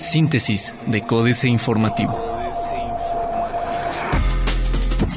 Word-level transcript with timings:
Síntesis 0.00 0.74
de 0.86 1.02
Códice 1.02 1.48
Informativo. 1.48 2.18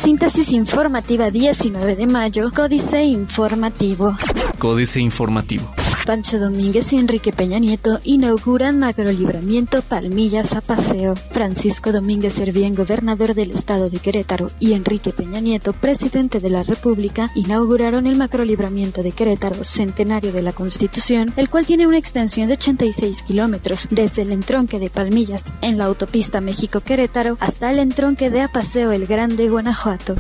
Síntesis 0.02 0.52
informativa 0.52 1.30
19 1.30 1.96
de 1.96 2.08
mayo, 2.08 2.52
Códice 2.52 3.04
Informativo. 3.04 4.16
Códice 4.58 5.00
Informativo. 5.00 5.81
Pancho 6.06 6.40
Domínguez 6.40 6.94
y 6.94 6.98
Enrique 6.98 7.32
Peña 7.32 7.60
Nieto 7.60 8.00
inauguran 8.04 8.80
macrolibramiento 8.80 9.82
Palmillas 9.82 10.54
a 10.54 10.62
Paseo. 10.62 11.16
Francisco 11.16 11.92
Domínguez 11.92 12.34
Servién, 12.34 12.76
gobernador 12.76 13.36
del 13.36 13.52
estado 13.52 13.90
de 13.90 14.00
Querétaro, 14.00 14.50
y 14.60 14.74
Enrique 14.74 15.12
Peña 15.12 15.40
Nieto, 15.40 15.74
presidente 15.74 16.40
de 16.40 16.50
la 16.50 16.64
República, 16.64 17.30
inauguraron 17.36 18.08
el 18.08 18.16
macrolibramiento 18.16 19.04
de 19.04 19.12
Querétaro, 19.12 19.64
centenario 19.64 20.32
de 20.32 20.42
la 20.42 20.54
Constitución, 20.54 21.32
el 21.38 21.50
cual 21.50 21.66
tiene 21.66 21.88
una 21.88 21.98
extensión 21.98 22.48
de 22.48 22.54
86 22.54 23.24
kilómetros, 23.24 23.88
desde 23.92 24.24
el 24.24 24.32
entronque 24.32 24.80
de 24.80 24.90
Palmillas, 24.90 25.54
en 25.62 25.78
la 25.78 25.86
autopista 25.86 26.42
México-Querétaro, 26.42 27.38
hasta 27.40 27.72
el 27.72 27.80
entronque 27.80 28.30
de 28.30 28.42
Apaseo 28.42 28.92
el 28.92 29.06
Grande, 29.06 29.50
Guanajuato. 29.50 30.16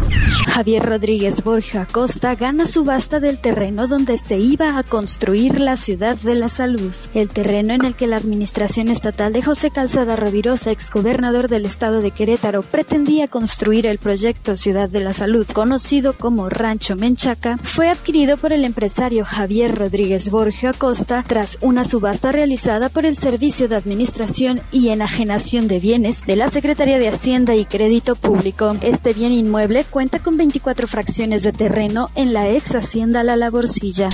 Javier 0.47 0.85
Rodríguez 0.85 1.43
Borja 1.43 1.81
Acosta 1.81 2.35
gana 2.35 2.67
subasta 2.67 3.19
del 3.19 3.39
terreno 3.39 3.87
donde 3.87 4.17
se 4.17 4.37
iba 4.37 4.77
a 4.77 4.83
construir 4.83 5.59
la 5.59 5.77
Ciudad 5.81 6.15
de 6.15 6.35
la 6.35 6.47
Salud, 6.47 6.93
el 7.15 7.27
terreno 7.27 7.73
en 7.73 7.83
el 7.83 7.95
que 7.95 8.05
la 8.05 8.17
administración 8.17 8.87
estatal 8.87 9.33
de 9.33 9.41
José 9.41 9.71
Calzada 9.71 10.15
Rovirosa, 10.15 10.69
exgobernador 10.69 11.47
del 11.47 11.65
estado 11.65 12.01
de 12.01 12.11
Querétaro, 12.11 12.61
pretendía 12.61 13.27
construir 13.27 13.87
el 13.87 13.97
proyecto 13.97 14.57
Ciudad 14.57 14.89
de 14.89 14.99
la 14.99 15.13
Salud, 15.13 15.47
conocido 15.47 16.13
como 16.13 16.49
Rancho 16.49 16.95
Menchaca, 16.95 17.57
fue 17.57 17.89
adquirido 17.89 18.37
por 18.37 18.53
el 18.53 18.63
empresario 18.63 19.25
Javier 19.25 19.75
Rodríguez 19.75 20.29
Borja 20.29 20.69
Acosta 20.69 21.23
tras 21.27 21.57
una 21.61 21.83
subasta 21.83 22.31
realizada 22.31 22.89
por 22.89 23.05
el 23.05 23.17
Servicio 23.17 23.67
de 23.67 23.75
Administración 23.75 24.61
y 24.71 24.89
Enajenación 24.89 25.67
de 25.67 25.79
Bienes 25.79 26.23
de 26.27 26.35
la 26.35 26.49
Secretaría 26.49 26.99
de 26.99 27.09
Hacienda 27.09 27.55
y 27.55 27.65
Crédito 27.65 28.15
Público. 28.15 28.75
Este 28.81 29.13
bien 29.13 29.31
inmueble 29.31 29.83
cuenta 29.83 30.19
con 30.19 30.37
24 30.37 30.85
fracciones 30.85 31.41
de 31.41 31.51
terreno 31.51 32.09
en 32.13 32.33
la 32.33 32.49
ex 32.49 32.75
Hacienda 32.75 33.23
La 33.23 33.35
Laborcilla. 33.35 34.09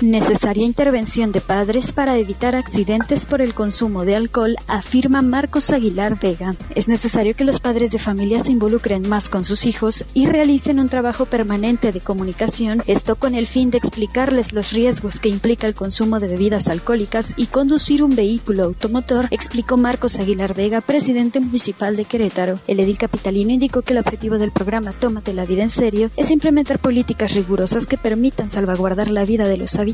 Necesaria 0.00 0.64
intervención 0.64 1.30
de 1.30 1.42
padres 1.42 1.92
para 1.92 2.16
evitar 2.16 2.56
accidentes 2.56 3.26
por 3.26 3.42
el 3.42 3.52
consumo 3.52 4.06
de 4.06 4.16
alcohol, 4.16 4.56
afirma 4.66 5.20
Marcos 5.20 5.68
Aguilar 5.68 6.18
Vega. 6.18 6.54
Es 6.74 6.88
necesario 6.88 7.36
que 7.36 7.44
los 7.44 7.60
padres 7.60 7.90
de 7.90 7.98
familia 7.98 8.42
se 8.42 8.52
involucren 8.52 9.06
más 9.06 9.28
con 9.28 9.44
sus 9.44 9.66
hijos 9.66 10.06
y 10.14 10.24
realicen 10.24 10.80
un 10.80 10.88
trabajo 10.88 11.26
permanente 11.26 11.92
de 11.92 12.00
comunicación, 12.00 12.82
esto 12.86 13.16
con 13.16 13.34
el 13.34 13.46
fin 13.46 13.70
de 13.70 13.76
explicarles 13.76 14.54
los 14.54 14.72
riesgos 14.72 15.20
que 15.20 15.28
implica 15.28 15.66
el 15.66 15.74
consumo 15.74 16.18
de 16.18 16.28
bebidas 16.28 16.68
alcohólicas 16.68 17.34
y 17.36 17.48
conducir 17.48 18.02
un 18.02 18.16
vehículo 18.16 18.64
automotor, 18.64 19.28
explicó 19.30 19.76
Marcos 19.76 20.16
Aguilar 20.16 20.54
Vega, 20.54 20.80
presidente 20.80 21.40
municipal 21.40 21.94
de 21.94 22.06
Querétaro. 22.06 22.58
El 22.66 22.80
edil 22.80 22.96
capitalino 22.96 23.52
indicó 23.52 23.82
que 23.82 23.92
el 23.92 23.98
objetivo 23.98 24.38
del 24.38 24.50
programa 24.50 24.92
Tómate 24.92 25.34
la 25.34 25.44
vida 25.44 25.62
en 25.62 25.70
serio 25.70 26.10
es 26.16 26.30
implementar 26.30 26.78
políticas 26.78 27.34
rigurosas 27.34 27.86
que 27.86 27.98
permitan 27.98 28.50
salvaguardar 28.50 29.10
la 29.10 29.26
vida 29.26 29.46
de 29.46 29.58
los 29.58 29.74
habitantes 29.74 29.89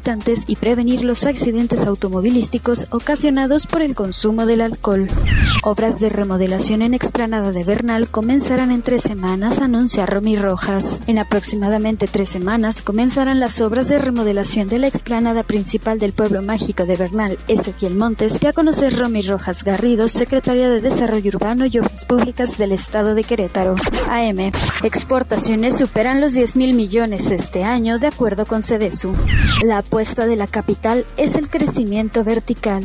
y 0.46 0.56
prevenir 0.56 1.04
los 1.04 1.24
accidentes 1.24 1.80
automovilísticos 1.80 2.86
ocasionados 2.90 3.66
por 3.66 3.80
el 3.80 3.94
consumo 3.94 4.44
del 4.44 4.60
alcohol. 4.60 5.08
Obras 5.62 6.00
de 6.00 6.10
remodelación 6.10 6.82
en 6.82 6.92
explanada 6.92 7.50
de 7.50 7.64
Bernal 7.64 8.08
comenzarán 8.08 8.72
en 8.72 8.82
tres 8.82 9.02
semanas, 9.02 9.58
anuncia 9.58 10.04
Romy 10.04 10.36
Rojas. 10.36 11.00
En 11.06 11.18
aproximadamente 11.18 12.08
tres 12.08 12.28
semanas 12.28 12.82
comenzarán 12.82 13.40
las 13.40 13.60
obras 13.62 13.88
de 13.88 13.96
remodelación 13.96 14.68
de 14.68 14.80
la 14.80 14.88
explanada 14.88 15.42
principal 15.42 15.98
del 15.98 16.12
pueblo 16.12 16.42
mágico 16.42 16.84
de 16.84 16.96
Bernal, 16.96 17.38
Ezequiel 17.48 17.96
Montes, 17.96 18.38
que 18.38 18.48
a 18.48 18.52
conocer 18.52 18.98
Romy 18.98 19.22
Rojas 19.22 19.64
Garrido, 19.64 20.08
secretaria 20.08 20.68
de 20.68 20.82
Desarrollo 20.82 21.30
Urbano 21.34 21.64
y 21.64 21.78
Obras 21.78 22.04
Públicas 22.04 22.58
del 22.58 22.72
Estado 22.72 23.14
de 23.14 23.24
Querétaro. 23.24 23.74
AM. 24.10 24.52
Exportaciones 24.82 25.78
superan 25.78 26.20
los 26.20 26.34
10 26.34 26.56
mil 26.56 26.74
millones 26.74 27.30
este 27.30 27.64
año, 27.64 27.98
de 27.98 28.08
acuerdo 28.08 28.44
con 28.44 28.62
CEDESU. 28.62 29.14
La 29.64 29.82
apuesta 29.86 30.26
de 30.26 30.34
la 30.34 30.48
capital 30.48 31.06
es 31.16 31.36
el 31.36 31.48
crecimiento 31.48 32.24
vertical. 32.24 32.82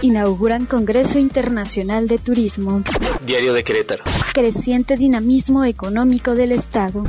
Inauguran 0.00 0.66
Congreso 0.66 1.20
Internacional 1.20 2.08
de 2.08 2.18
Turismo. 2.18 2.82
Diario 3.24 3.54
de 3.54 3.62
Querétaro. 3.62 4.02
Creciente 4.34 4.96
dinamismo 4.96 5.64
económico 5.64 6.34
del 6.34 6.50
Estado. 6.50 7.04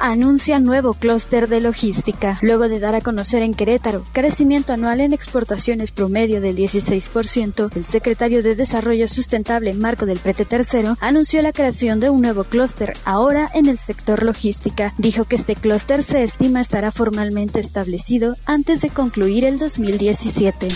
Anuncia 0.00 0.60
nuevo 0.60 0.94
clúster 0.94 1.48
de 1.48 1.60
logística. 1.60 2.38
Luego 2.40 2.68
de 2.68 2.78
dar 2.78 2.94
a 2.94 3.00
conocer 3.00 3.42
en 3.42 3.52
Querétaro 3.52 4.04
crecimiento 4.12 4.72
anual 4.72 5.00
en 5.00 5.12
exportaciones 5.12 5.90
promedio 5.90 6.40
del 6.40 6.56
16%, 6.56 7.74
el 7.74 7.84
secretario 7.84 8.42
de 8.42 8.54
Desarrollo 8.54 9.08
Sustentable 9.08 9.74
Marco 9.74 10.06
del 10.06 10.20
Prete 10.20 10.44
Tercero 10.44 10.96
anunció 11.00 11.42
la 11.42 11.52
creación 11.52 11.98
de 11.98 12.10
un 12.10 12.22
nuevo 12.22 12.44
clúster 12.44 12.96
ahora 13.04 13.48
en 13.54 13.66
el 13.66 13.78
sector 13.78 14.22
logística. 14.22 14.94
Dijo 14.98 15.24
que 15.24 15.36
este 15.36 15.56
clúster 15.56 16.04
se 16.04 16.22
estima 16.22 16.60
estará 16.60 16.92
formalmente 16.92 17.58
establecido 17.58 18.36
antes 18.46 18.80
de 18.80 18.90
concluir 18.90 19.44
el 19.44 19.58
2017. 19.58 20.68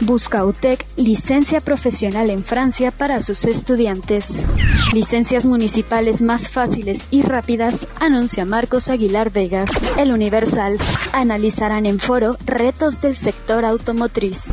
Busca 0.00 0.44
UTEC 0.44 0.86
licencia 0.96 1.60
profesional 1.60 2.30
en 2.30 2.44
Francia 2.44 2.90
para 2.90 3.20
sus 3.20 3.46
estudiantes. 3.46 4.44
Licencias 4.92 5.44
municipales 5.44 6.22
más 6.22 6.50
fáciles 6.50 7.00
y 7.10 7.22
rápidas, 7.22 7.86
anuncia 7.98 8.44
Marcos 8.58 8.88
Aguilar 8.88 9.30
Vega. 9.30 9.64
El 9.98 10.10
Universal. 10.10 10.78
Analizarán 11.12 11.86
en 11.86 12.00
foro 12.00 12.36
retos 12.44 13.00
del 13.00 13.16
sector 13.16 13.64
automotriz. 13.64 14.46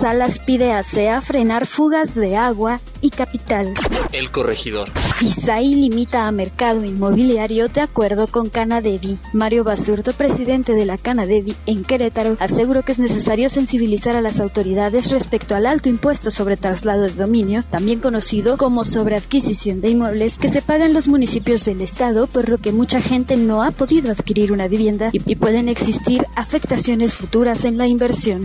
Salas 0.00 0.40
pide 0.40 0.72
a 0.72 0.82
SEA 0.82 1.20
frenar 1.20 1.68
fugas 1.68 2.16
de 2.16 2.36
agua 2.36 2.80
y 3.00 3.10
capital. 3.10 3.72
El 4.10 4.32
corregidor. 4.32 4.88
ISAI 5.20 5.74
limita 5.74 6.26
a 6.26 6.30
mercado 6.30 6.84
inmobiliario 6.84 7.68
de 7.68 7.80
acuerdo 7.80 8.26
con 8.26 8.50
Canadevi. 8.50 9.16
Mario 9.32 9.64
Basurto, 9.64 10.12
presidente 10.12 10.74
de 10.74 10.84
la 10.84 10.98
Canadevi 10.98 11.56
en 11.64 11.84
Querétaro, 11.84 12.36
aseguró 12.38 12.82
que 12.82 12.92
es 12.92 12.98
necesario 12.98 13.48
sensibilizar 13.48 14.14
a 14.14 14.20
las 14.20 14.40
autoridades 14.40 15.10
respecto 15.10 15.54
al 15.54 15.64
alto 15.64 15.88
impuesto 15.88 16.30
sobre 16.30 16.58
traslado 16.58 17.04
de 17.04 17.12
dominio, 17.12 17.62
también 17.62 18.00
conocido 18.00 18.58
como 18.58 18.84
sobre 18.84 19.16
adquisición 19.16 19.80
de 19.80 19.90
inmuebles, 19.90 20.36
que 20.36 20.50
se 20.50 20.60
pagan 20.60 20.92
los 20.92 21.08
municipios 21.08 21.64
del 21.64 21.80
estado, 21.80 22.26
por 22.26 22.50
lo 22.50 22.58
que 22.58 22.72
mucha 22.72 23.00
gente 23.00 23.36
no 23.36 23.62
ha 23.62 23.70
podido 23.70 24.10
adquirir 24.10 24.52
una 24.52 24.68
vivienda 24.68 25.08
y, 25.12 25.22
y 25.24 25.36
pueden 25.36 25.70
existir 25.70 26.26
afectaciones 26.34 27.14
futuras 27.14 27.64
en 27.64 27.78
la 27.78 27.86
inversión. 27.86 28.42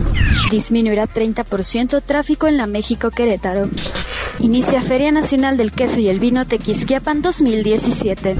Disminuirá 0.50 1.06
30% 1.06 2.02
tráfico 2.02 2.46
en 2.46 2.56
la 2.56 2.66
México 2.66 3.10
Querétaro. 3.10 3.68
Inicia 4.38 4.80
Feria 4.80 5.12
Nacional 5.12 5.56
del 5.56 5.72
Queso 5.72 6.00
y 6.00 6.08
el 6.08 6.18
Vino 6.18 6.40
Tequisquiapan 6.62 7.22
2017. 7.22 8.36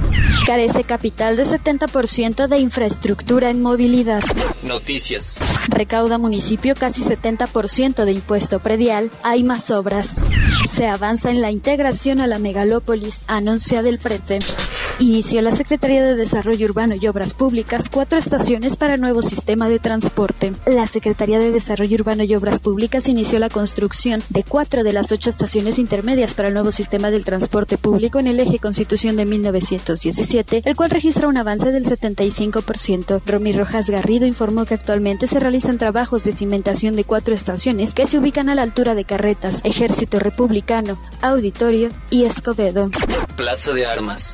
Carece 0.47 0.85
capital 0.85 1.35
de 1.35 1.43
70% 1.43 2.47
de 2.47 2.57
infraestructura 2.57 3.49
en 3.49 3.61
movilidad. 3.61 4.23
Noticias. 4.61 5.39
Recauda 5.67 6.17
municipio 6.17 6.73
casi 6.73 7.03
70% 7.03 8.05
de 8.05 8.13
impuesto 8.13 8.59
predial. 8.59 9.11
Hay 9.23 9.43
más 9.43 9.71
obras. 9.71 10.21
Se 10.73 10.87
avanza 10.87 11.31
en 11.31 11.41
la 11.41 11.51
integración 11.51 12.21
a 12.21 12.27
la 12.27 12.39
megalópolis, 12.39 13.23
anuncia 13.27 13.83
del 13.83 13.99
prete. 13.99 14.39
Inició 14.99 15.41
la 15.41 15.55
Secretaría 15.55 16.05
de 16.05 16.15
Desarrollo 16.15 16.67
Urbano 16.67 16.95
y 16.95 17.07
Obras 17.07 17.33
Públicas 17.33 17.89
cuatro 17.89 18.19
estaciones 18.19 18.77
para 18.77 18.95
nuevo 18.97 19.23
sistema 19.23 19.67
de 19.67 19.79
transporte. 19.79 20.53
La 20.67 20.85
Secretaría 20.87 21.39
de 21.39 21.51
Desarrollo 21.51 21.95
Urbano 21.95 22.23
y 22.23 22.35
Obras 22.35 22.59
Públicas 22.59 23.07
inició 23.07 23.39
la 23.39 23.49
construcción 23.49 24.21
de 24.29 24.43
cuatro 24.43 24.83
de 24.83 24.93
las 24.93 25.11
ocho 25.11 25.31
estaciones 25.31 25.79
intermedias 25.79 26.35
para 26.35 26.49
el 26.49 26.53
nuevo 26.53 26.71
sistema 26.71 27.09
del 27.09 27.25
transporte 27.25 27.77
público 27.77 28.19
en 28.19 28.27
el 28.27 28.39
eje 28.39 28.59
Constitución 28.59 29.15
de 29.15 29.25
1917, 29.25 30.61
el 30.63 30.75
cual 30.75 30.91
registra 30.91 31.27
un 31.27 31.37
avance 31.37 31.71
del 31.71 31.85
75%. 31.85 33.21
Romy 33.25 33.51
Rojas 33.51 33.89
Garrido 33.89 34.27
informó 34.27 34.65
que 34.65 34.75
actualmente 34.75 35.25
se 35.25 35.39
realizan 35.39 35.79
trabajos 35.79 36.23
de 36.23 36.33
cimentación 36.33 36.95
de 36.95 37.03
cuatro 37.03 37.33
estaciones 37.33 37.95
que 37.95 38.05
se 38.05 38.19
ubican 38.19 38.47
a 38.47 38.55
la 38.55 38.61
altura 38.61 38.93
de 38.93 39.05
Carretas, 39.05 39.61
Ejército 39.63 40.19
Republicano, 40.19 40.99
Auditorio 41.21 41.89
y 42.11 42.25
Escobedo. 42.25 42.91
Plaza 43.35 43.73
de 43.73 43.85
Armas. 43.87 44.33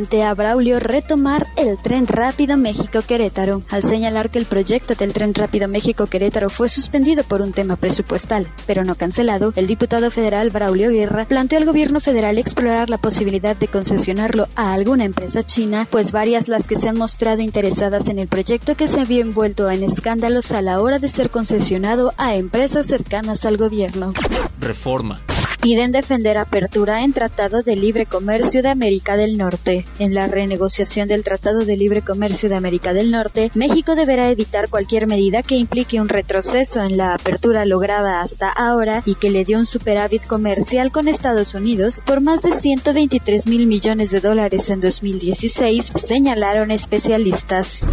Plantea 0.00 0.32
Braulio 0.32 0.80
retomar 0.80 1.46
el 1.56 1.76
tren 1.76 2.06
rápido 2.06 2.56
México-Querétaro, 2.56 3.60
al 3.68 3.82
señalar 3.82 4.30
que 4.30 4.38
el 4.38 4.46
proyecto 4.46 4.94
del 4.94 5.12
tren 5.12 5.34
rápido 5.34 5.68
México-Querétaro 5.68 6.48
fue 6.48 6.70
suspendido 6.70 7.22
por 7.22 7.42
un 7.42 7.52
tema 7.52 7.76
presupuestal, 7.76 8.48
pero 8.66 8.82
no 8.82 8.94
cancelado. 8.94 9.52
El 9.56 9.66
diputado 9.66 10.10
federal 10.10 10.48
Braulio 10.48 10.90
Guerra 10.90 11.26
planteó 11.26 11.58
al 11.58 11.66
gobierno 11.66 12.00
federal 12.00 12.38
explorar 12.38 12.88
la 12.88 12.96
posibilidad 12.96 13.54
de 13.54 13.68
concesionarlo 13.68 14.48
a 14.56 14.72
alguna 14.72 15.04
empresa 15.04 15.42
china, 15.42 15.86
pues 15.90 16.12
varias 16.12 16.48
las 16.48 16.66
que 16.66 16.76
se 16.76 16.88
han 16.88 16.96
mostrado 16.96 17.42
interesadas 17.42 18.06
en 18.06 18.18
el 18.18 18.28
proyecto 18.28 18.78
que 18.78 18.88
se 18.88 19.02
había 19.02 19.20
envuelto 19.20 19.70
en 19.70 19.82
escándalos 19.82 20.52
a 20.52 20.62
la 20.62 20.80
hora 20.80 20.98
de 20.98 21.08
ser 21.08 21.28
concesionado 21.28 22.14
a 22.16 22.36
empresas 22.36 22.86
cercanas 22.86 23.44
al 23.44 23.58
gobierno. 23.58 24.14
Reforma. 24.60 25.20
Piden 25.60 25.92
defender 25.92 26.38
apertura 26.38 27.02
en 27.02 27.12
Tratado 27.12 27.62
de 27.62 27.76
Libre 27.76 28.06
Comercio 28.06 28.62
de 28.62 28.70
América 28.70 29.16
del 29.16 29.36
Norte. 29.36 29.84
En 29.98 30.14
la 30.14 30.26
renegociación 30.26 31.08
del 31.08 31.22
Tratado 31.22 31.64
de 31.64 31.76
Libre 31.76 32.02
Comercio 32.02 32.48
de 32.48 32.56
América 32.56 32.92
del 32.92 33.10
Norte, 33.10 33.50
México 33.54 33.94
deberá 33.94 34.30
evitar 34.30 34.68
cualquier 34.68 35.06
medida 35.06 35.42
que 35.42 35.56
implique 35.56 36.00
un 36.00 36.08
retroceso 36.08 36.82
en 36.82 36.96
la 36.96 37.14
apertura 37.14 37.64
lograda 37.64 38.22
hasta 38.22 38.48
ahora 38.48 39.02
y 39.04 39.14
que 39.14 39.30
le 39.30 39.44
dio 39.44 39.58
un 39.58 39.66
superávit 39.66 40.24
comercial 40.26 40.90
con 40.92 41.08
Estados 41.08 41.54
Unidos 41.54 42.00
por 42.04 42.20
más 42.20 42.42
de 42.42 42.58
123 42.58 43.46
mil 43.46 43.66
millones 43.66 44.10
de 44.10 44.20
dólares 44.20 44.70
en 44.70 44.80
2016, 44.80 45.92
señalaron 45.96 46.70
especialistas. 46.70 47.86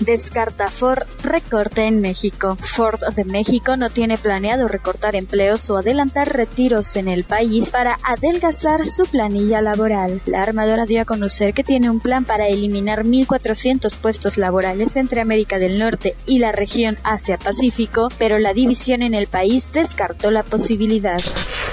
Descarta 0.00 0.68
Ford 0.68 1.04
recorte 1.32 1.86
en 1.86 2.00
México. 2.00 2.56
Ford 2.60 3.00
de 3.16 3.24
México 3.24 3.76
no 3.76 3.90
tiene 3.90 4.18
planeado 4.18 4.68
recortar 4.68 5.16
empleos 5.16 5.68
o 5.70 5.78
adelantar 5.78 6.36
retiros 6.36 6.94
en 6.96 7.08
el 7.08 7.24
país 7.24 7.70
para 7.70 7.98
adelgazar 8.04 8.86
su 8.86 9.06
planilla 9.06 9.62
laboral. 9.62 10.20
La 10.26 10.42
armadora 10.42 10.86
dio 10.86 11.02
a 11.02 11.04
conocer 11.06 11.54
que 11.54 11.64
tiene 11.64 11.90
un 11.90 12.00
plan 12.00 12.24
para 12.24 12.46
eliminar 12.46 13.04
1.400 13.04 13.96
puestos 13.96 14.36
laborales 14.36 14.94
entre 14.96 15.20
América 15.22 15.58
del 15.58 15.78
Norte 15.78 16.14
y 16.26 16.38
la 16.38 16.52
región 16.52 16.98
Asia-Pacífico, 17.02 18.10
pero 18.18 18.38
la 18.38 18.52
división 18.52 19.02
en 19.02 19.14
el 19.14 19.26
país 19.26 19.72
descartó 19.72 20.30
la 20.30 20.42
posibilidad. 20.42 21.20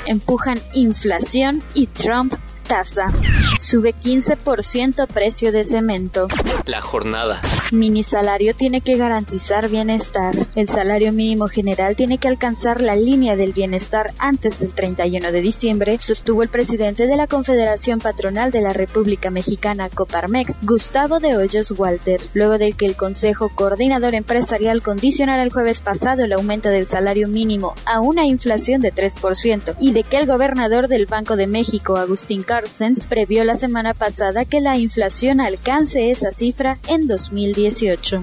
Empujan 0.05 0.59
inflación 0.73 1.61
y 1.73 1.87
Trump 1.87 2.33
tasa. 2.69 3.11
Sube 3.59 3.93
15% 3.93 5.07
precio 5.07 5.51
de 5.51 5.63
cemento. 5.63 6.27
La 6.65 6.81
jornada. 6.81 7.41
Mini 7.71 8.03
salario 8.03 8.53
tiene 8.53 8.81
que 8.81 8.95
garantizar 8.95 9.69
bienestar. 9.69 10.35
El 10.55 10.69
salario 10.69 11.11
mínimo 11.11 11.47
general 11.47 11.95
tiene 11.95 12.19
que 12.19 12.27
alcanzar 12.27 12.79
la 12.79 12.95
línea 12.95 13.35
del 13.35 13.53
bienestar 13.53 14.13
antes 14.19 14.59
del 14.59 14.71
31 14.71 15.31
de 15.31 15.41
diciembre, 15.41 15.97
sostuvo 15.99 16.43
el 16.43 16.49
presidente 16.49 17.07
de 17.07 17.17
la 17.17 17.25
Confederación 17.25 17.99
Patronal 17.99 18.51
de 18.51 18.61
la 18.61 18.71
República 18.71 19.31
Mexicana 19.31 19.89
Coparmex, 19.89 20.59
Gustavo 20.61 21.19
de 21.19 21.35
Hoyos 21.35 21.71
Walter, 21.71 22.21
luego 22.33 22.59
de 22.59 22.73
que 22.73 22.85
el 22.85 22.95
Consejo 22.95 23.49
Coordinador 23.49 24.13
Empresarial 24.13 24.83
condicionara 24.83 25.41
el 25.41 25.51
jueves 25.51 25.81
pasado 25.81 26.23
el 26.23 26.33
aumento 26.33 26.69
del 26.69 26.85
salario 26.85 27.27
mínimo 27.27 27.73
a 27.85 27.99
una 27.99 28.25
inflación 28.25 28.81
de 28.81 28.93
3% 28.93 29.75
y 29.79 29.91
de 29.91 30.03
que 30.03 30.17
el 30.17 30.27
gobernador 30.27 30.87
del 30.87 31.07
Banco 31.07 31.35
de 31.35 31.47
México, 31.47 31.97
Agustín 31.97 32.43
Carlos, 32.43 32.58
previó 33.07 33.43
la 33.43 33.55
semana 33.55 33.93
pasada 33.93 34.43
que 34.45 34.59
la 34.59 34.77
inflación 34.77 35.39
alcance 35.39 36.11
esa 36.11 36.31
cifra 36.31 36.77
en 36.87 37.07
2018. 37.07 38.21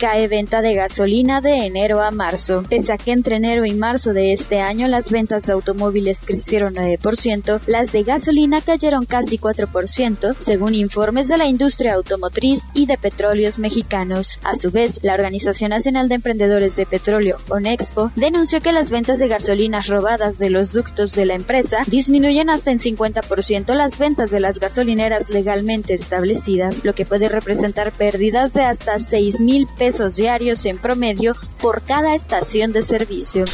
Cae 0.00 0.28
venta 0.28 0.60
de 0.60 0.74
gasolina 0.74 1.40
de 1.40 1.66
enero 1.66 2.02
a 2.02 2.10
marzo. 2.10 2.64
Pese 2.68 2.92
a 2.92 2.98
que 2.98 3.12
entre 3.12 3.36
enero 3.36 3.64
y 3.64 3.74
marzo 3.74 4.12
de 4.12 4.32
este 4.32 4.60
año 4.60 4.88
las 4.88 5.10
ventas 5.10 5.44
de 5.44 5.52
automóviles 5.52 6.24
crecieron 6.24 6.74
9%, 6.74 7.60
las 7.66 7.92
de 7.92 8.02
gasolina 8.02 8.60
cayeron 8.60 9.06
casi 9.06 9.38
4%, 9.38 10.36
según 10.38 10.74
informes 10.74 11.28
de 11.28 11.38
la 11.38 11.46
industria 11.46 11.94
automotriz 11.94 12.64
y 12.74 12.86
de 12.86 12.98
petróleos 12.98 13.58
mexicanos. 13.58 14.40
A 14.42 14.56
su 14.56 14.70
vez, 14.70 15.00
la 15.02 15.14
Organización 15.14 15.70
Nacional 15.70 16.08
de 16.08 16.16
Emprendedores 16.16 16.76
de 16.76 16.86
Petróleo, 16.86 17.38
ONEXPO, 17.48 18.10
denunció 18.16 18.60
que 18.60 18.72
las 18.72 18.90
ventas 18.90 19.18
de 19.18 19.28
gasolinas 19.28 19.86
robadas 19.86 20.38
de 20.38 20.50
los 20.50 20.72
ductos 20.72 21.14
de 21.14 21.26
la 21.26 21.34
empresa 21.34 21.78
disminuyen 21.86 22.50
hasta 22.50 22.72
en 22.72 22.80
50% 22.80 23.75
las 23.76 23.98
ventas 23.98 24.30
de 24.30 24.40
las 24.40 24.58
gasolineras 24.58 25.28
legalmente 25.28 25.94
establecidas, 25.94 26.84
lo 26.84 26.94
que 26.94 27.04
puede 27.04 27.28
representar 27.28 27.92
pérdidas 27.92 28.52
de 28.52 28.62
hasta 28.62 28.98
6 28.98 29.40
mil 29.40 29.66
pesos 29.78 30.16
diarios 30.16 30.64
en 30.64 30.78
promedio 30.78 31.34
por 31.60 31.82
cada 31.82 32.14
estación 32.14 32.72
de 32.72 32.82
servicio. 32.82 33.44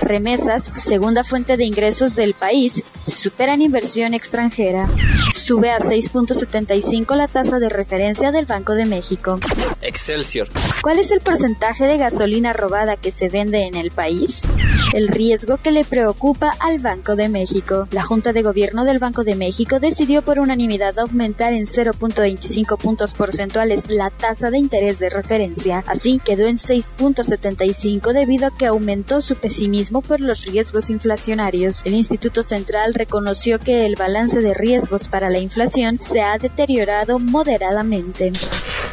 Remesas, 0.00 0.64
segunda 0.82 1.24
fuente 1.24 1.56
de 1.56 1.64
ingresos 1.64 2.16
del 2.16 2.34
país, 2.34 2.82
superan 3.06 3.62
inversión 3.62 4.14
extranjera. 4.14 4.88
Sube 5.34 5.70
a 5.70 5.78
6.75 5.78 7.16
la 7.16 7.28
tasa 7.28 7.58
de 7.58 7.68
referencia 7.68 8.30
del 8.30 8.46
Banco 8.46 8.74
de 8.74 8.84
México. 8.84 9.38
Excelsior. 9.82 10.48
¿Cuál 10.82 10.98
es 10.98 11.10
el 11.10 11.20
porcentaje 11.20 11.86
de 11.86 11.96
gasolina 11.96 12.52
robada 12.52 12.96
que 12.96 13.10
se 13.10 13.28
vende 13.28 13.66
en 13.66 13.74
el 13.74 13.90
país? 13.90 14.42
El 14.92 15.06
riesgo 15.06 15.56
que 15.56 15.70
le 15.70 15.84
preocupa 15.84 16.52
al 16.58 16.80
Banco 16.80 17.14
de 17.14 17.28
México. 17.28 17.86
La 17.92 18.02
Junta 18.02 18.32
de 18.32 18.42
Gobierno 18.42 18.84
del 18.84 18.98
Banco 18.98 19.22
de 19.22 19.36
México 19.36 19.78
decidió 19.78 20.22
por 20.22 20.40
unanimidad 20.40 20.98
aumentar 20.98 21.52
en 21.52 21.66
0.25 21.66 22.76
puntos 22.76 23.14
porcentuales 23.14 23.88
la 23.88 24.10
tasa 24.10 24.50
de 24.50 24.58
interés 24.58 24.98
de 24.98 25.08
referencia. 25.08 25.84
Así 25.86 26.18
quedó 26.18 26.48
en 26.48 26.56
6.75 26.56 28.12
debido 28.12 28.48
a 28.48 28.50
que 28.50 28.66
aumentó 28.66 29.20
su 29.20 29.36
pesimismo 29.36 30.02
por 30.02 30.18
los 30.20 30.44
riesgos 30.44 30.90
inflacionarios. 30.90 31.82
El 31.84 31.94
Instituto 31.94 32.42
Central 32.42 32.92
reconoció 32.94 33.60
que 33.60 33.86
el 33.86 33.94
balance 33.94 34.40
de 34.40 34.54
riesgos 34.54 35.06
para 35.06 35.30
la 35.30 35.38
inflación 35.38 36.00
se 36.00 36.20
ha 36.22 36.36
deteriorado 36.36 37.20
moderadamente. 37.20 38.32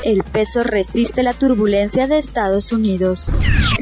El 0.03 0.23
peso 0.23 0.63
resiste 0.63 1.23
la 1.23 1.33
turbulencia 1.33 2.07
de 2.07 2.17
Estados 2.17 2.71
Unidos. 2.71 3.31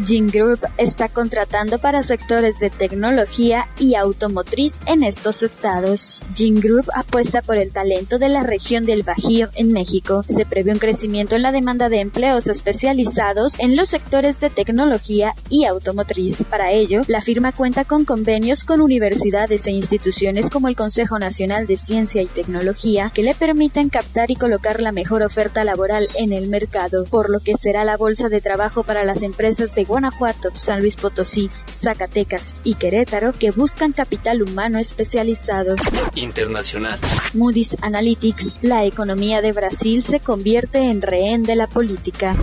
Jin 0.06 0.28
Group 0.28 0.60
está 0.78 1.10
contratando 1.10 1.78
para 1.78 2.04
sectores 2.04 2.58
de 2.60 2.70
tecnología 2.70 3.68
y 3.78 3.96
automotriz 3.96 4.80
en 4.86 5.04
estos 5.04 5.44
estados. 5.44 6.22
Jin 6.36 6.60
Group 6.62 6.86
apuesta 6.96 7.42
por 7.42 7.58
el 7.58 7.72
talento 7.72 8.18
de 8.18 8.30
la 8.30 8.44
región 8.44 8.86
del 8.86 9.04
Bajío 9.04 9.50
en 9.56 9.74
México. 9.74 10.24
Se 10.28 10.46
prevé 10.46 10.72
un 10.72 10.80
crecimiento 10.80 11.36
en 11.36 11.42
la 11.42 11.52
demanda 11.52 11.90
de 11.90 12.00
empleos 12.00 12.48
especializados 12.48 13.60
en 13.60 13.76
los 13.76 13.90
sectores 13.90 14.40
de 14.40 14.50
tecnología 14.50 15.36
y 15.50 15.66
automotriz. 15.66 16.44
Para 16.50 16.72
ello, 16.72 17.02
la 17.08 17.22
firma 17.22 17.52
cuenta 17.52 17.84
con 17.84 18.06
convenios 18.06 18.64
con 18.64 18.82
universidades 18.82 19.68
e 19.68 19.72
instituciones 19.72 20.50
como 20.50 20.70
el 20.70 20.76
Consejo 20.76 21.20
Nacional 21.20 21.68
de 21.68 21.78
Ciencia 21.78 22.22
y 22.22 22.28
Tecnología 22.28 23.12
que 23.14 23.24
le 23.24 23.36
permiten 23.36 23.90
captar 23.90 24.32
y 24.32 24.36
colocar 24.36 24.82
la 24.82 24.92
mejor 24.92 25.22
oferta 25.22 25.64
laboral 25.64 26.05
en 26.16 26.34
el 26.34 26.48
mercado, 26.48 27.06
por 27.06 27.30
lo 27.30 27.40
que 27.40 27.56
será 27.56 27.84
la 27.84 27.98
bolsa 27.98 28.30
de 28.30 28.42
trabajo 28.42 28.84
para 28.84 29.04
las 29.04 29.22
empresas 29.22 29.76
de 29.76 29.86
Guanajuato, 29.86 30.52
San 30.54 30.82
Luis 30.82 30.96
Potosí, 30.96 31.50
Zacatecas 31.74 32.54
y 32.64 32.76
Querétaro 32.76 33.34
que 33.34 33.52
buscan 33.52 33.92
capital 33.92 34.42
humano 34.42 34.80
especializado. 34.80 35.76
Internacional. 36.16 37.00
Moody's 37.34 37.76
Analytics, 37.82 38.56
la 38.62 38.86
economía 38.86 39.42
de 39.42 39.52
Brasil 39.52 40.04
se 40.04 40.20
convierte 40.20 40.90
en 40.90 41.02
rehén 41.02 41.44
de 41.44 41.56
la 41.56 41.68
política. 41.68 42.36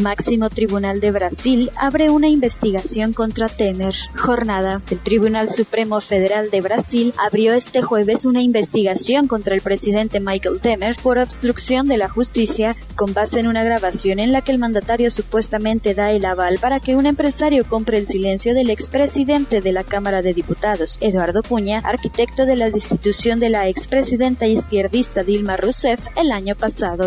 Máximo 0.00 0.50
Tribunal 0.50 1.00
de 1.00 1.10
Brasil 1.10 1.70
abre 1.78 2.10
una 2.10 2.28
investigación 2.28 3.12
contra 3.12 3.48
Temer. 3.48 3.94
Jornada. 4.16 4.80
El 4.90 4.98
Tribunal 4.98 5.50
Supremo 5.50 6.00
Federal 6.00 6.50
de 6.50 6.60
Brasil 6.60 7.14
abrió 7.18 7.54
este 7.54 7.82
jueves 7.82 8.24
una 8.24 8.42
investigación 8.42 9.26
contra 9.26 9.54
el 9.54 9.60
presidente 9.60 10.20
Michael 10.20 10.60
Temer 10.60 10.96
por 11.02 11.18
obstrucción 11.18 11.86
de 11.86 11.98
la 11.98 12.08
justicia 12.08 12.74
con 12.96 13.09
base 13.14 13.40
en 13.40 13.46
una 13.46 13.64
grabación 13.64 14.18
en 14.18 14.32
la 14.32 14.42
que 14.42 14.52
el 14.52 14.58
mandatario 14.58 15.10
supuestamente 15.10 15.94
da 15.94 16.10
el 16.12 16.24
aval 16.24 16.58
para 16.60 16.80
que 16.80 16.96
un 16.96 17.06
empresario 17.06 17.64
compre 17.64 17.98
el 17.98 18.06
silencio 18.06 18.54
del 18.54 18.70
expresidente 18.70 19.60
de 19.60 19.72
la 19.72 19.84
Cámara 19.84 20.22
de 20.22 20.34
Diputados, 20.34 20.98
Eduardo 21.00 21.42
Puña, 21.42 21.78
arquitecto 21.84 22.46
de 22.46 22.56
la 22.56 22.70
destitución 22.70 23.40
de 23.40 23.50
la 23.50 23.68
expresidenta 23.68 24.46
izquierdista 24.46 25.24
Dilma 25.24 25.56
Rousseff 25.56 26.06
el 26.16 26.32
año 26.32 26.54
pasado. 26.54 27.04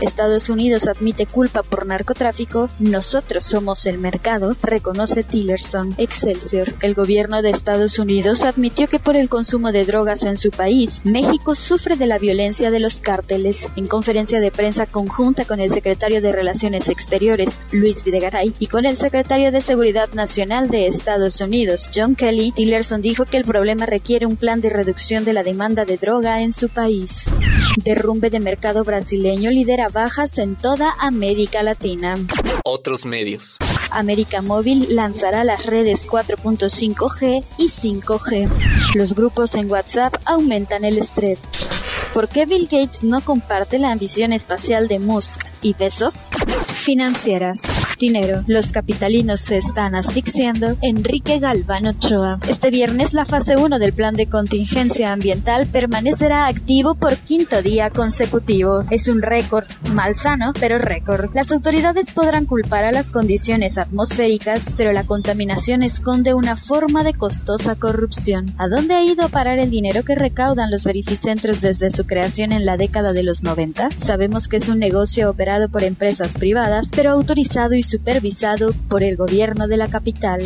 Estados 0.00 0.48
Unidos 0.48 0.88
admite 0.88 1.26
culpa 1.26 1.62
por 1.62 1.86
narcotráfico, 1.86 2.68
nosotros 2.78 3.44
somos 3.44 3.86
el 3.86 3.98
mercado, 3.98 4.56
reconoce 4.62 5.22
Tillerson. 5.22 5.94
Excelsior. 5.98 6.74
El 6.80 6.94
gobierno 6.94 7.42
de 7.42 7.50
Estados 7.50 7.98
Unidos 7.98 8.42
admitió 8.42 8.88
que 8.88 8.98
por 8.98 9.16
el 9.16 9.28
consumo 9.28 9.72
de 9.72 9.84
drogas 9.84 10.24
en 10.24 10.36
su 10.36 10.50
país, 10.50 11.00
México 11.04 11.54
sufre 11.54 11.96
de 11.96 12.06
la 12.06 12.18
violencia 12.18 12.70
de 12.70 12.80
los 12.80 13.00
cárteles. 13.00 13.68
En 13.76 13.86
conferencia 13.86 14.40
de 14.40 14.50
prensa 14.50 14.86
conjunta 14.86 15.44
con 15.44 15.60
el 15.60 15.70
secretario 15.70 16.20
de 16.20 16.32
Relaciones 16.32 16.88
Exteriores, 16.88 17.60
Luis 17.72 18.04
Videgaray, 18.04 18.52
y 18.58 18.66
con 18.66 18.86
el 18.86 18.96
secretario 18.96 19.52
de 19.52 19.60
Seguridad 19.60 20.12
Nacional 20.12 20.68
de 20.68 20.86
Estados 20.86 21.40
Unidos, 21.40 21.90
John 21.94 22.16
Kelly, 22.16 22.52
Tillerson 22.52 23.02
dijo 23.02 23.24
que 23.24 23.36
el 23.36 23.44
problema 23.44 23.86
requiere 23.86 24.26
un 24.26 24.36
plan 24.36 24.60
de 24.60 24.70
reducción 24.70 25.24
de 25.24 25.32
la 25.32 25.42
demanda 25.42 25.84
de 25.84 25.96
droga 25.96 26.42
en 26.42 26.52
su 26.52 26.68
país. 26.68 27.24
Derrumbe 27.84 28.30
de 28.30 28.40
mercado 28.40 28.84
brasileño 28.84 29.50
lidera 29.50 29.88
bajas 29.94 30.36
en 30.38 30.56
toda 30.56 30.92
América 30.98 31.62
Latina. 31.62 32.16
Otros 32.64 33.06
medios. 33.06 33.56
América 33.90 34.42
Móvil 34.42 34.94
lanzará 34.94 35.44
las 35.44 35.64
redes 35.64 36.06
4.5G 36.06 37.44
y 37.56 37.68
5G. 37.68 38.50
Los 38.94 39.14
grupos 39.14 39.54
en 39.54 39.70
WhatsApp 39.70 40.16
aumentan 40.26 40.84
el 40.84 40.98
estrés. 40.98 41.42
¿Por 42.12 42.28
qué 42.28 42.44
Bill 42.44 42.64
Gates 42.64 43.04
no 43.04 43.22
comparte 43.22 43.78
la 43.78 43.92
ambición 43.92 44.32
espacial 44.32 44.88
de 44.88 44.98
Musk 44.98 45.46
y 45.62 45.74
Bezos? 45.74 46.14
Financieras. 46.66 47.60
Dinero. 47.98 48.44
Los 48.46 48.72
capitalinos 48.72 49.40
se 49.40 49.58
están 49.58 49.94
asfixiando. 49.94 50.76
Enrique 50.82 51.38
Galván 51.38 51.86
Ochoa. 51.86 52.38
Este 52.48 52.70
viernes 52.70 53.14
la 53.14 53.24
fase 53.24 53.56
1 53.56 53.78
del 53.78 53.92
plan 53.92 54.14
de 54.14 54.26
contingencia 54.26 55.12
ambiental 55.12 55.66
permanecerá 55.66 56.46
activo 56.46 56.94
por 56.94 57.16
quinto 57.16 57.62
día 57.62 57.90
consecutivo. 57.90 58.84
Es 58.90 59.08
un 59.08 59.22
récord, 59.22 59.66
malsano, 59.92 60.52
pero 60.58 60.78
récord. 60.78 61.30
Las 61.34 61.52
autoridades 61.52 62.12
podrán 62.12 62.46
culpar 62.46 62.84
a 62.84 62.92
las 62.92 63.10
condiciones 63.10 63.78
atmosféricas, 63.78 64.70
pero 64.76 64.92
la 64.92 65.04
contaminación 65.04 65.82
esconde 65.82 66.34
una 66.34 66.56
forma 66.56 67.04
de 67.04 67.14
costosa 67.14 67.76
corrupción. 67.76 68.54
¿A 68.58 68.68
dónde 68.68 68.94
ha 68.94 69.04
ido 69.04 69.24
a 69.24 69.28
parar 69.28 69.58
el 69.58 69.70
dinero 69.70 70.04
que 70.04 70.14
recaudan 70.14 70.70
los 70.70 70.84
verificentros 70.84 71.60
desde 71.60 71.90
su 71.90 72.06
creación 72.06 72.52
en 72.52 72.66
la 72.66 72.76
década 72.76 73.12
de 73.12 73.22
los 73.22 73.42
90? 73.42 73.90
Sabemos 73.98 74.48
que 74.48 74.56
es 74.56 74.68
un 74.68 74.78
negocio 74.78 75.30
operado 75.30 75.68
por 75.68 75.84
empresas 75.84 76.34
privadas, 76.34 76.90
pero 76.94 77.10
autorizado 77.10 77.74
y 77.74 77.82
supervisado 77.94 78.72
por 78.88 79.04
el 79.04 79.14
gobierno 79.14 79.68
de 79.68 79.76
la 79.76 79.86
capital. 79.86 80.42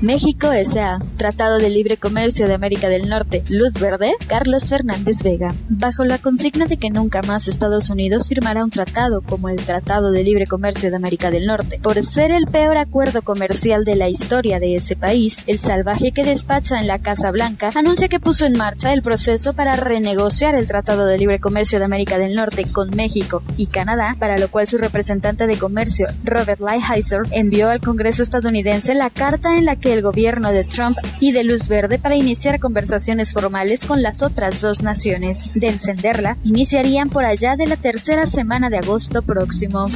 México 0.00 0.52
S.A. 0.52 1.00
Tratado 1.16 1.58
de 1.58 1.70
Libre 1.70 1.96
Comercio 1.96 2.46
de 2.46 2.54
América 2.54 2.88
del 2.88 3.08
Norte, 3.08 3.42
Luz 3.48 3.74
Verde, 3.74 4.12
Carlos 4.28 4.68
Fernández 4.68 5.24
Vega. 5.24 5.52
Bajo 5.68 6.04
la 6.04 6.18
consigna 6.18 6.66
de 6.66 6.76
que 6.76 6.90
nunca 6.90 7.20
más 7.22 7.48
Estados 7.48 7.90
Unidos 7.90 8.28
firmará 8.28 8.62
un 8.62 8.70
tratado 8.70 9.22
como 9.22 9.48
el 9.48 9.56
Tratado 9.56 10.12
de 10.12 10.22
Libre 10.22 10.46
Comercio 10.46 10.90
de 10.90 10.96
América 10.96 11.32
del 11.32 11.46
Norte, 11.46 11.80
por 11.82 12.00
ser 12.04 12.30
el 12.30 12.44
peor 12.46 12.76
acuerdo 12.76 13.22
comercial 13.22 13.84
de 13.84 13.96
la 13.96 14.08
historia 14.08 14.60
de 14.60 14.76
ese 14.76 14.94
país, 14.94 15.42
el 15.48 15.58
salvaje 15.58 16.12
que 16.12 16.22
despacha 16.22 16.78
en 16.78 16.86
la 16.86 17.00
Casa 17.00 17.32
Blanca 17.32 17.70
anuncia 17.74 18.06
que 18.06 18.20
puso 18.20 18.46
en 18.46 18.56
marcha 18.56 18.92
el 18.92 19.02
proceso 19.02 19.52
para 19.54 19.74
renegociar 19.74 20.54
el 20.54 20.68
Tratado 20.68 21.06
de 21.06 21.18
Libre 21.18 21.40
Comercio 21.40 21.80
de 21.80 21.86
América 21.86 22.18
del 22.18 22.36
Norte 22.36 22.66
con 22.70 22.90
México 22.94 23.42
y 23.56 23.66
Canadá, 23.66 24.14
para 24.16 24.38
lo 24.38 24.48
cual 24.48 24.68
su 24.68 24.78
representante 24.78 25.48
de 25.48 25.58
comercio, 25.58 26.06
Robert 26.22 26.60
Lighthizer, 26.60 27.22
envió 27.32 27.68
al 27.68 27.80
Congreso 27.80 28.22
estadounidense 28.22 28.94
la 28.94 29.10
carta 29.10 29.56
en 29.56 29.64
la 29.64 29.74
que 29.74 29.87
el 29.92 30.02
gobierno 30.02 30.52
de 30.52 30.64
Trump 30.64 30.98
y 31.20 31.32
de 31.32 31.44
luz 31.44 31.68
verde 31.68 31.98
para 31.98 32.16
iniciar 32.16 32.60
conversaciones 32.60 33.32
formales 33.32 33.84
con 33.84 34.02
las 34.02 34.22
otras 34.22 34.60
dos 34.60 34.82
naciones. 34.82 35.50
De 35.54 35.68
encenderla, 35.68 36.36
iniciarían 36.44 37.10
por 37.10 37.24
allá 37.24 37.56
de 37.56 37.66
la 37.66 37.76
tercera 37.76 38.26
semana 38.26 38.70
de 38.70 38.78
agosto 38.78 39.22
próximo. 39.22 39.86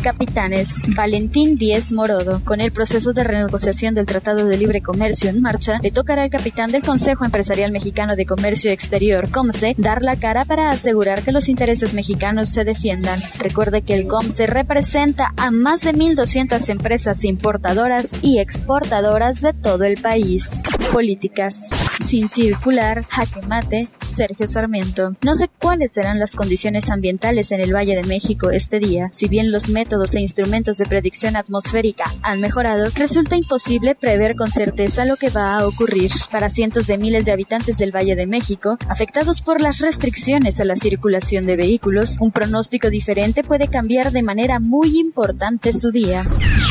Capitanes, 0.00 0.74
Valentín 0.96 1.56
Díez 1.56 1.92
Morodo. 1.92 2.40
Con 2.44 2.60
el 2.60 2.72
proceso 2.72 3.12
de 3.12 3.24
renegociación 3.24 3.94
del 3.94 4.06
Tratado 4.06 4.46
de 4.46 4.56
Libre 4.56 4.80
Comercio 4.80 5.30
en 5.30 5.40
marcha, 5.40 5.78
le 5.82 5.90
tocará 5.90 6.22
al 6.22 6.30
capitán 6.30 6.70
del 6.72 6.82
Consejo 6.82 7.24
Empresarial 7.24 7.70
Mexicano 7.72 8.16
de 8.16 8.26
Comercio 8.26 8.70
Exterior, 8.70 9.30
COMSE, 9.30 9.74
dar 9.78 10.02
la 10.02 10.16
cara 10.16 10.44
para 10.44 10.70
asegurar 10.70 11.22
que 11.22 11.32
los 11.32 11.48
intereses 11.48 11.94
mexicanos 11.94 12.48
se 12.48 12.64
defiendan. 12.64 13.20
Recuerde 13.38 13.82
que 13.82 13.94
el 13.94 14.06
COMSE 14.06 14.46
representa 14.46 15.32
a 15.36 15.50
más 15.50 15.82
de 15.82 15.92
1.200 15.92 16.68
empresas 16.70 17.24
importadoras 17.24 18.10
y 18.22 18.38
exportadoras 18.38 19.40
de 19.40 19.52
todo 19.52 19.84
el 19.84 20.00
país. 20.00 20.62
Políticas. 20.92 21.66
Sin 22.04 22.28
circular, 22.28 23.04
jaque 23.08 23.42
mate, 23.46 23.88
Sergio 24.00 24.46
Sarmiento. 24.46 25.14
No 25.22 25.34
sé 25.34 25.48
cuáles 25.58 25.92
serán 25.92 26.18
las 26.18 26.34
condiciones 26.34 26.90
ambientales 26.90 27.52
en 27.52 27.60
el 27.60 27.72
Valle 27.72 27.94
de 27.94 28.02
México 28.02 28.50
este 28.50 28.80
día. 28.80 29.10
Si 29.14 29.28
bien 29.28 29.52
los 29.52 29.68
métodos 29.68 30.14
e 30.14 30.20
instrumentos 30.20 30.78
de 30.78 30.86
predicción 30.86 31.36
atmosférica 31.36 32.04
han 32.22 32.40
mejorado, 32.40 32.88
resulta 32.96 33.36
imposible 33.36 33.94
prever 33.94 34.34
con 34.34 34.50
certeza 34.50 35.04
lo 35.04 35.16
que 35.16 35.30
va 35.30 35.56
a 35.56 35.66
ocurrir. 35.66 36.10
Para 36.32 36.50
cientos 36.50 36.86
de 36.86 36.98
miles 36.98 37.26
de 37.26 37.32
habitantes 37.32 37.78
del 37.78 37.94
Valle 37.94 38.16
de 38.16 38.26
México, 38.26 38.76
afectados 38.88 39.40
por 39.40 39.60
las 39.60 39.78
restricciones 39.78 40.60
a 40.60 40.64
la 40.64 40.76
circulación 40.76 41.46
de 41.46 41.56
vehículos, 41.56 42.16
un 42.18 42.32
pronóstico 42.32 42.90
diferente 42.90 43.44
puede 43.44 43.68
cambiar 43.68 44.10
de 44.10 44.22
manera 44.22 44.58
muy 44.58 44.98
importante 44.98 45.72
su 45.72 45.92
día. 45.92 46.24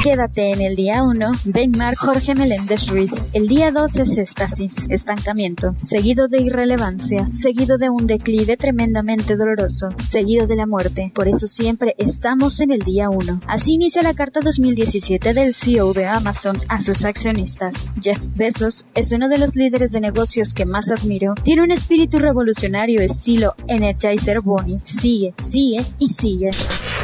Quédate 0.03 0.51
en 0.51 0.61
el 0.61 0.75
día 0.75 1.03
1, 1.03 1.31
Benmar 1.45 1.95
Jorge 1.95 2.35
Meléndez 2.35 2.87
Ruiz. 2.87 3.11
El 3.33 3.47
día 3.47 3.71
2 3.71 3.98
es 4.03 4.17
estasis, 4.17 4.75
estancamiento, 4.89 5.75
seguido 5.85 6.27
de 6.27 6.41
irrelevancia, 6.41 7.27
seguido 7.29 7.77
de 7.77 7.89
un 7.89 8.07
declive 8.07 8.55
tremendamente 8.55 9.35
doloroso, 9.35 9.89
seguido 10.09 10.47
de 10.47 10.55
la 10.55 10.65
muerte. 10.65 11.11
Por 11.13 11.27
eso 11.27 11.47
siempre 11.47 11.95
estamos 11.97 12.59
en 12.61 12.71
el 12.71 12.79
día 12.79 13.09
1. 13.09 13.41
Así 13.47 13.73
inicia 13.73 14.01
la 14.01 14.13
carta 14.13 14.39
2017 14.39 15.33
del 15.33 15.53
CEO 15.53 15.93
de 15.93 16.05
Amazon 16.07 16.57
a 16.69 16.81
sus 16.81 17.03
accionistas. 17.03 17.89
Jeff 18.01 18.19
Bezos 18.35 18.85
es 18.95 19.11
uno 19.11 19.27
de 19.27 19.37
los 19.37 19.55
líderes 19.55 19.91
de 19.91 20.01
negocios 20.01 20.53
que 20.53 20.65
más 20.65 20.89
admiro. 20.91 21.35
Tiene 21.43 21.63
un 21.63 21.71
espíritu 21.71 22.19
revolucionario 22.19 23.01
estilo 23.01 23.55
Energizer 23.67 24.41
Bunny. 24.41 24.77
Sigue, 24.85 25.33
sigue 25.37 25.83
y 25.99 26.07
sigue. 26.07 26.51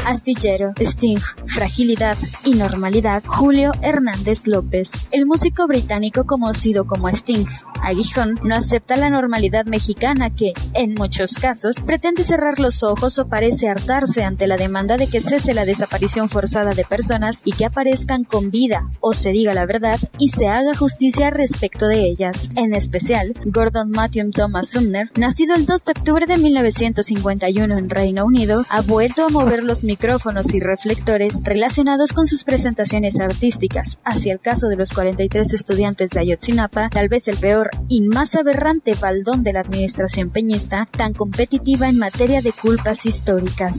Astillero, 0.06 0.72
Sting, 0.78 1.18
Fragilidad 1.48 2.16
y 2.44 2.54
Normalidad, 2.54 3.24
Julio 3.26 3.72
Hernández 3.82 4.46
López. 4.46 5.08
El 5.10 5.26
músico 5.26 5.66
británico 5.66 6.26
conocido 6.26 6.86
como 6.86 7.08
Sting, 7.08 7.44
Aguijón, 7.82 8.34
no 8.42 8.54
acepta 8.54 8.96
la 8.96 9.10
normalidad 9.10 9.66
mexicana 9.66 10.34
que, 10.34 10.52
en 10.74 10.94
muchos 10.94 11.34
casos, 11.34 11.82
pretende 11.82 12.22
cerrar 12.22 12.60
los 12.60 12.82
ojos 12.82 13.18
o 13.18 13.28
parece 13.28 13.68
hartarse 13.68 14.22
ante 14.24 14.46
la 14.46 14.56
demanda 14.56 14.96
de 14.96 15.08
que 15.08 15.20
cese 15.20 15.54
la 15.54 15.64
desaparición 15.64 16.28
forzada 16.28 16.70
de 16.70 16.84
personas 16.84 17.40
y 17.44 17.52
que 17.52 17.64
aparezcan 17.64 18.24
con 18.24 18.50
vida, 18.50 18.88
o 19.00 19.12
se 19.12 19.30
diga 19.30 19.54
la 19.54 19.66
verdad, 19.66 19.98
y 20.18 20.28
se 20.28 20.46
haga 20.46 20.74
justicia 20.74 21.30
respecto 21.30 21.86
de 21.88 22.08
ellas. 22.08 22.48
En 22.56 22.74
especial, 22.74 23.34
Gordon 23.44 23.90
Matthew 23.90 24.30
Thomas 24.30 24.70
Sumner, 24.70 25.10
nacido 25.16 25.54
el 25.54 25.66
2 25.66 25.84
de 25.84 25.92
octubre 25.92 26.26
de 26.26 26.36
1951 26.38 27.76
en 27.76 27.90
Reino 27.90 28.24
Unido, 28.24 28.64
ha 28.70 28.82
vuelto 28.82 29.24
a 29.24 29.28
mover 29.28 29.64
los 29.64 29.84
micrófonos 29.96 30.52
y 30.52 30.60
reflectores 30.60 31.40
relacionados 31.42 32.12
con 32.12 32.26
sus 32.26 32.44
presentaciones 32.44 33.18
artísticas. 33.18 33.98
Hacia 34.04 34.34
el 34.34 34.40
caso 34.40 34.68
de 34.68 34.76
los 34.76 34.92
43 34.92 35.54
estudiantes 35.54 36.10
de 36.10 36.20
Ayotzinapa, 36.20 36.90
tal 36.90 37.08
vez 37.08 37.28
el 37.28 37.38
peor 37.38 37.70
y 37.88 38.02
más 38.02 38.34
aberrante 38.34 38.94
baldón 39.00 39.42
de 39.42 39.54
la 39.54 39.60
administración 39.60 40.28
peñista, 40.28 40.86
tan 40.90 41.14
competitiva 41.14 41.88
en 41.88 41.98
materia 41.98 42.42
de 42.42 42.52
culpas 42.52 43.06
históricas. 43.06 43.78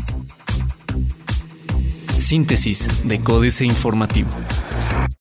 Síntesis 2.16 3.08
de 3.08 3.20
Códice 3.20 3.66
Informativo. 3.66 4.32